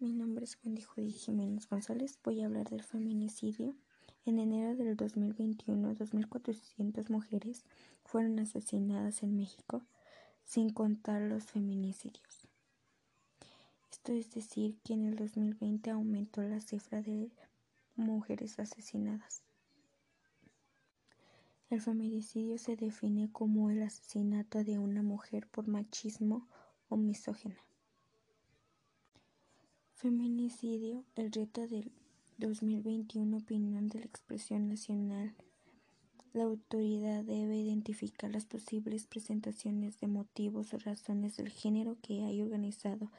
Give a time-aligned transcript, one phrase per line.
[0.00, 2.20] Mi nombre es Wendy Judy Jiménez González.
[2.22, 3.74] Voy a hablar del feminicidio.
[4.26, 7.64] En enero del 2021, 2.400 mujeres
[8.04, 9.82] fueron asesinadas en México,
[10.44, 12.46] sin contar los feminicidios.
[13.90, 17.32] Esto es decir, que en el 2020 aumentó la cifra de
[17.96, 19.42] mujeres asesinadas.
[21.70, 26.46] El feminicidio se define como el asesinato de una mujer por machismo
[26.88, 27.67] o misógena.
[30.00, 31.90] Feminicidio, el reto del
[32.36, 35.34] 2021, opinión de la expresión nacional.
[36.32, 42.40] La autoridad debe identificar las posibles presentaciones de motivos o razones del género que hay
[42.40, 43.10] organizado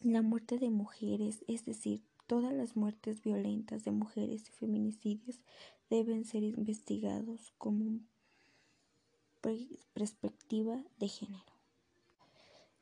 [0.00, 5.40] la muerte de mujeres, es decir, todas las muertes violentas de mujeres y feminicidios
[5.90, 8.00] deben ser investigados como
[9.92, 11.59] perspectiva de género.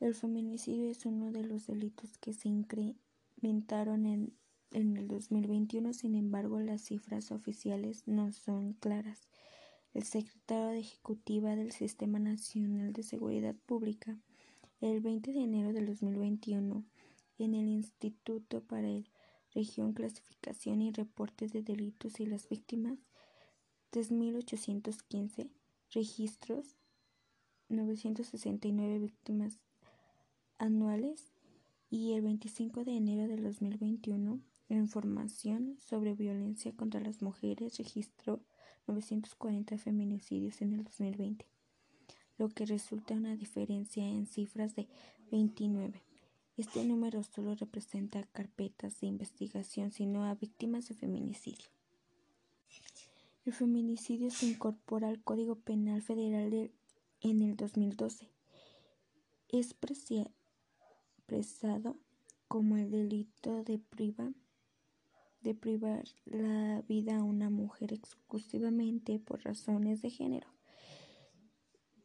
[0.00, 4.32] El feminicidio es uno de los delitos que se incrementaron en,
[4.70, 9.28] en el 2021, sin embargo las cifras oficiales no son claras.
[9.94, 14.16] El secretario de Ejecutiva del Sistema Nacional de Seguridad Pública,
[14.80, 16.84] el 20 de enero del 2021,
[17.38, 19.08] en el Instituto para el
[19.52, 23.00] Región Clasificación y Reportes de Delitos y las Víctimas,
[23.90, 25.48] 3.815
[25.90, 26.76] registros,
[27.68, 29.58] 969 víctimas
[30.58, 31.32] anuales
[31.90, 38.40] y el 25 de enero del 2021, información sobre violencia contra las mujeres registró
[38.86, 41.46] 940 feminicidios en el 2020,
[42.36, 44.88] lo que resulta una diferencia en cifras de
[45.30, 46.02] 29.
[46.56, 51.66] Este número solo representa carpetas de investigación, sino a víctimas de feminicidio.
[53.44, 56.70] El feminicidio se incorpora al Código Penal Federal
[57.20, 58.28] en el 2012.
[59.48, 59.72] Es
[62.48, 63.80] como el delito de,
[65.40, 70.48] de privar la vida a una mujer exclusivamente por razones de género,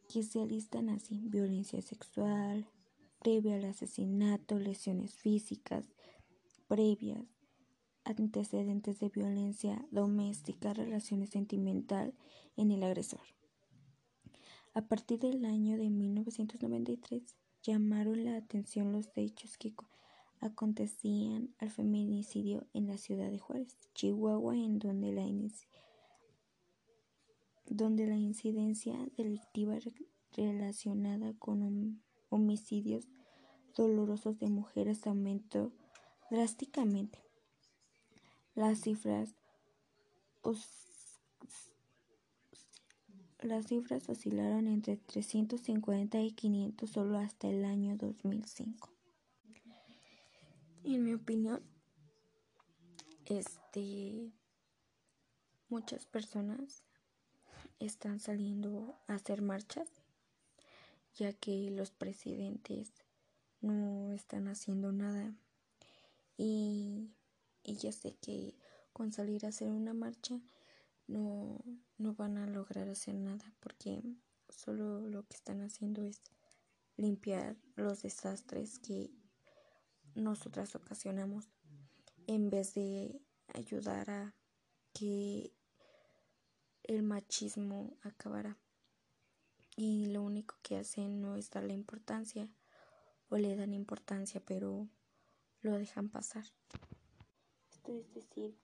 [0.08, 2.68] que se alistan así violencia sexual,
[3.18, 5.86] previa al asesinato, lesiones físicas
[6.68, 7.24] previas,
[8.04, 12.14] antecedentes de violencia doméstica, relaciones sentimental
[12.56, 13.20] en el agresor.
[14.74, 19.74] A partir del año de 1993 llamaron la atención los hechos que
[20.40, 25.26] acontecían al feminicidio en la ciudad de Juárez, Chihuahua, en donde la,
[27.66, 29.78] donde la incidencia delictiva
[30.36, 33.08] relacionada con homicidios
[33.74, 35.72] dolorosos de mujeres aumentó
[36.30, 37.18] drásticamente.
[38.54, 39.34] Las cifras,
[43.44, 48.90] las cifras oscilaron entre 350 y 500 solo hasta el año 2005.
[50.84, 51.62] En mi opinión,
[53.26, 54.30] este,
[55.68, 56.82] muchas personas
[57.78, 59.88] están saliendo a hacer marchas
[61.14, 62.92] ya que los presidentes
[63.60, 65.32] no están haciendo nada
[66.36, 67.10] y,
[67.64, 68.54] ya sé que
[68.92, 70.40] con salir a hacer una marcha
[71.06, 71.62] no,
[71.98, 74.02] no van a lograr hacer nada porque
[74.48, 76.22] solo lo que están haciendo es
[76.96, 79.10] limpiar los desastres que
[80.14, 81.48] nosotras ocasionamos
[82.26, 83.20] en vez de
[83.52, 84.34] ayudar a
[84.92, 85.52] que
[86.84, 88.56] el machismo acabara
[89.76, 92.48] y lo único que hacen no es darle importancia
[93.28, 94.88] o le dan importancia pero
[95.62, 96.44] lo dejan pasar.
[97.72, 98.56] Esto es decir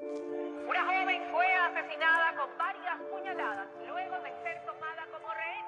[0.00, 5.66] Una joven fue asesinada con varias puñaladas luego de ser tomada como rehén.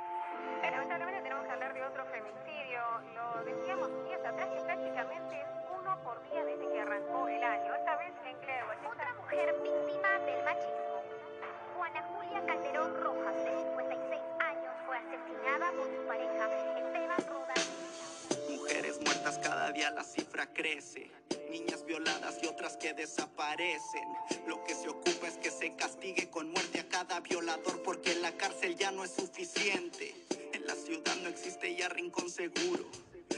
[0.63, 2.81] Lamentablemente tenemos que hablar de otro femicidio.
[3.15, 7.75] Lo decíamos días atrás que prácticamente es uno por día desde que arrancó el año.
[7.75, 8.87] Esta vez en Clermont.
[8.87, 11.03] Otra mujer víctima del machismo.
[11.75, 16.45] Juana Julia Calderón Rojas, de 56 años, fue asesinada por su pareja,
[16.79, 17.71] Esteban Rodas.
[18.49, 21.11] Mujeres muertas cada día la cifra crece.
[21.51, 24.09] Niñas violadas y otras que desaparecen.
[24.47, 28.33] Lo que se ocupa es que se castigue con muerte a cada violador porque la
[28.37, 30.15] cárcel ya no es suficiente.
[30.53, 32.85] En la ciudad no existe ya rincón seguro.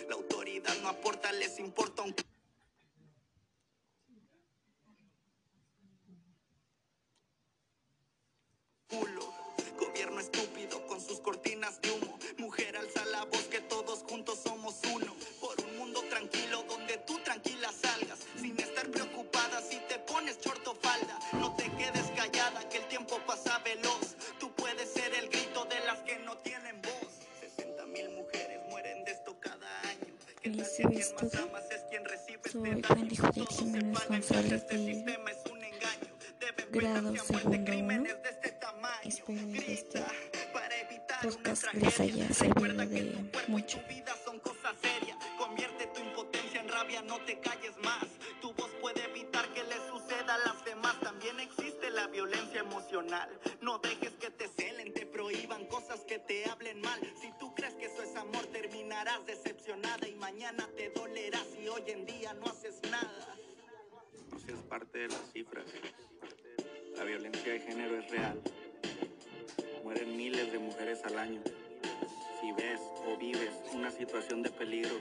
[0.09, 2.15] La autoridad no aporta, les importa un
[8.93, 9.22] Gobierno
[32.63, 35.19] Juan de Jiménez González de
[36.71, 38.05] grado segundo uno.
[39.03, 40.05] Espero que este
[41.23, 43.81] podcast les haya servido de mucho.
[45.39, 48.07] Convierte tu impotencia en rabia, no te calles más.
[48.41, 51.01] Tu voz puede evitar que le suceda a las demás.
[51.01, 53.29] También existe la violencia emocional.
[53.61, 57.01] No dejes que te celen, te prohíban cosas que te hablen mal.
[57.21, 60.69] Si tú crees que eso es amor, terminarás decepcionada y mañana
[61.93, 63.37] en día no haces nada.
[64.45, 65.67] Seas parte de las cifras.
[66.97, 68.41] La violencia de género es real.
[69.85, 71.43] Mueren miles de mujeres al año.
[72.41, 74.95] Si ves o vives una situación de peligro,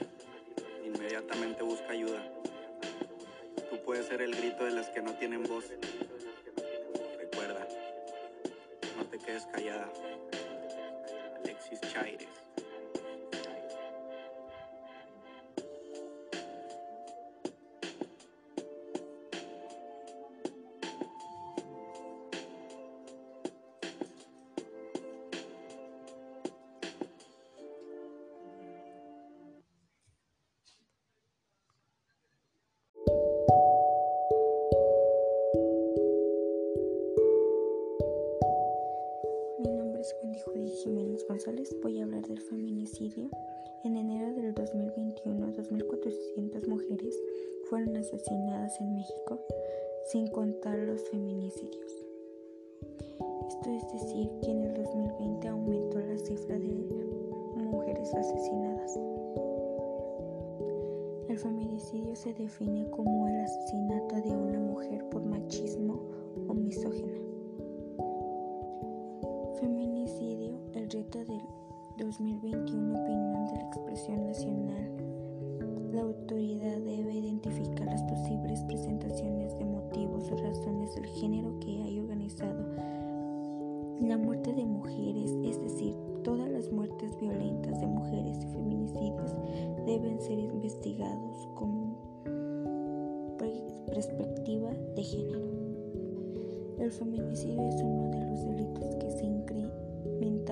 [0.83, 2.23] inmediatamente busca ayuda.
[3.69, 5.65] Tú puedes ser el grito de las que no tienen voz.
[7.19, 7.67] Recuerda,
[8.97, 9.89] no te quedes callada.
[11.37, 12.40] Alexis Chaires.
[40.01, 41.75] Nombre Jiménez González.
[41.83, 43.29] Voy a hablar del feminicidio.
[43.83, 47.15] En enero del 2021, 2.400 mujeres
[47.69, 49.39] fueron asesinadas en México,
[50.07, 52.05] sin contar los feminicidios.
[53.47, 56.67] Esto es decir, que en el 2020 aumentó la cifra de
[57.57, 58.99] mujeres asesinadas.
[61.29, 66.01] El feminicidio se define como el asesinato de una mujer por machismo
[66.47, 67.21] o misógina.
[70.91, 71.41] Reto del
[71.97, 74.91] 2021, opinión de la expresión nacional.
[75.93, 81.99] La autoridad debe identificar las posibles presentaciones de motivos o razones del género que hay
[81.99, 82.65] organizado
[84.01, 89.35] la muerte de mujeres, es decir, todas las muertes violentas de mujeres y feminicidios
[89.85, 91.95] deben ser investigados con
[93.87, 95.51] perspectiva de género.
[96.79, 99.25] El feminicidio es uno de los delitos que se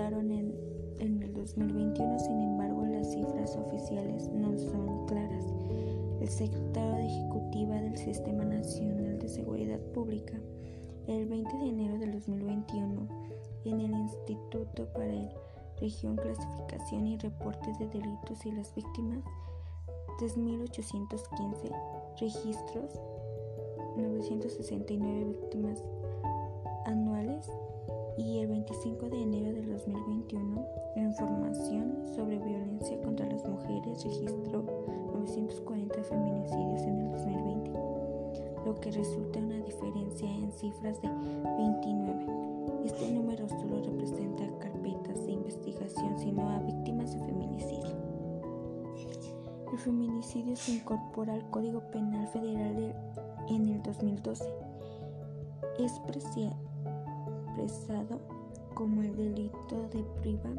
[0.08, 0.56] en,
[1.00, 5.46] en, el 2021, sin embargo las cifras oficiales no son claras.
[6.22, 10.40] El secretario de Ejecutiva del Sistema Nacional de Seguridad Pública,
[11.08, 13.08] el 20 de enero del 2021,
[13.66, 15.30] en el Instituto para el
[15.82, 19.24] Región Clasificación y Reportes de Delitos y las Víctimas,
[20.20, 23.02] 3.815 registros,
[23.98, 25.84] 969 víctimas
[28.20, 30.80] y el 25 de enero del 2021
[31.10, 34.64] información sobre violencia contra las mujeres registró
[35.14, 37.72] 940 feminicidios en el 2020,
[38.66, 41.10] lo que resulta una diferencia en cifras de
[41.58, 42.26] 29.
[42.86, 47.96] Este número solo representa carpetas de investigación, sino a víctimas de feminicidio.
[49.72, 52.94] El feminicidio se incorpora al Código Penal Federal de,
[53.50, 54.46] en el 2012.
[55.80, 56.00] Es
[57.60, 58.20] presado
[58.74, 60.56] como el delito de privar,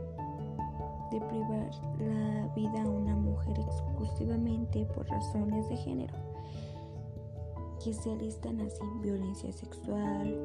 [1.10, 6.14] de privar la vida a una mujer exclusivamente por razones de género,
[7.82, 10.36] que se alistan así violencia sexual,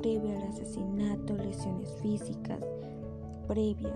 [0.00, 2.60] previa al asesinato, lesiones físicas,
[3.46, 3.92] previas,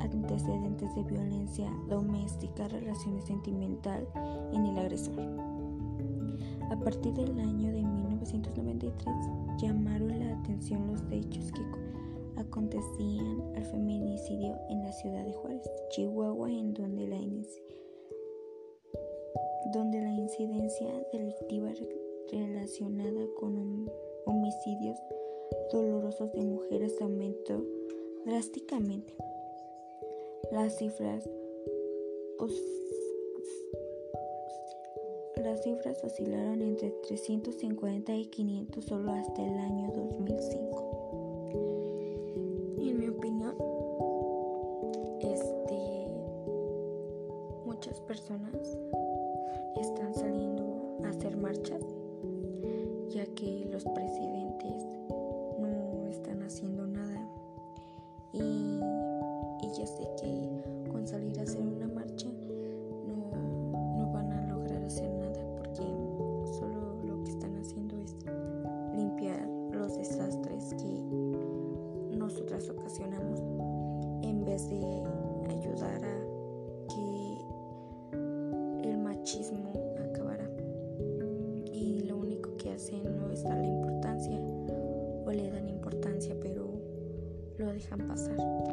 [0.00, 4.06] antecedentes de violencia doméstica, relaciones sentimental
[4.52, 5.18] en el agresor.
[6.70, 7.83] A partir del año de
[8.24, 15.70] 1993 llamaron la atención los hechos que acontecían al feminicidio en la ciudad de Juárez,
[15.90, 17.18] Chihuahua, en donde la,
[19.74, 21.70] donde la incidencia delictiva
[22.32, 23.90] relacionada con
[24.24, 24.98] homicidios
[25.70, 27.62] dolorosos de mujeres aumentó
[28.24, 29.14] drásticamente.
[30.50, 31.28] Las cifras
[35.44, 41.50] las cifras oscilaron entre 350 y 500 solo hasta el año 2005.
[42.80, 43.54] En mi opinión,
[45.20, 46.08] este,
[47.66, 48.78] muchas personas
[49.78, 51.84] están saliendo a hacer marchas,
[53.10, 54.82] ya que los presidentes
[55.60, 57.28] no están haciendo nada.
[58.32, 58.80] Y,
[59.60, 61.93] y ya sé que con salir a hacer una
[87.94, 88.63] dejan pasar.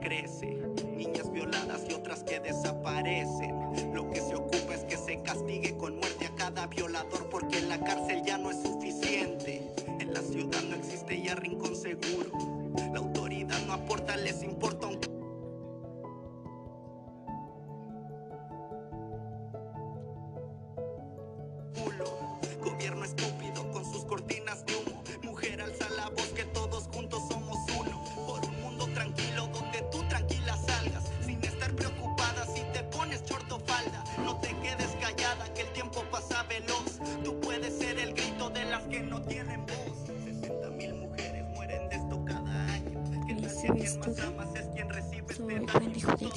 [0.00, 0.58] Crece.
[0.96, 3.94] Niñas violadas y otras que desaparecen.
[3.94, 7.68] Lo que se ocupa es que se castigue con muerte a cada violador porque en
[7.68, 8.11] la cárcel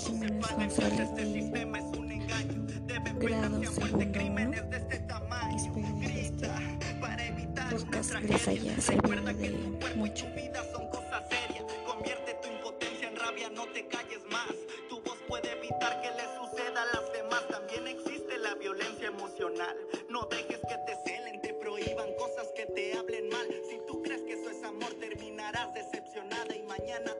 [0.08, 2.64] Este sistema es un engaño.
[2.86, 5.74] Debe grado penarse a muerte crímenes de este tamaño.
[6.00, 6.62] Grita
[7.02, 8.76] para evitar una tragedia.
[8.88, 11.66] Recuerda que tu cuerpo y tu vida son cosas serias.
[11.88, 14.54] Convierte tu impotencia en rabia, no te calles más.
[14.90, 17.48] Tu voz puede evitar que le suceda a las demás.
[17.50, 19.76] También existe la violencia emocional.
[20.12, 23.48] No dejes que te celen, te prohíban cosas que te hablen mal.
[23.68, 27.12] Si tú crees que eso es amor, terminarás decepcionada y mañana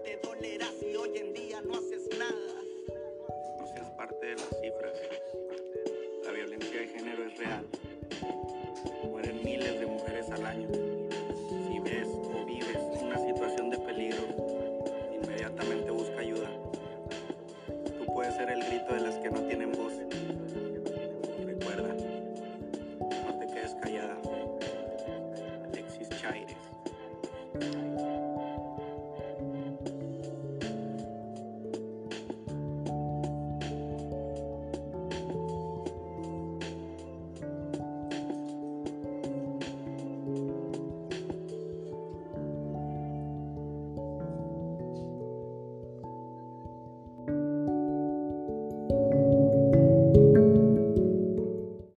[4.06, 4.55] parte de las